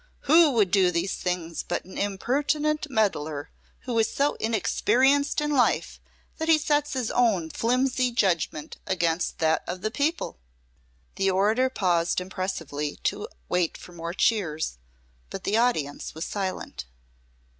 [0.21, 3.51] Who would do these things but an impertinent meddler
[3.81, 5.99] who is so inexperienced in life
[6.39, 10.39] that he sets his own flimsy judgment against that of the people?"
[11.17, 14.79] The orator paused impressively to wait for more cheers,
[15.29, 16.85] but the audience was silent.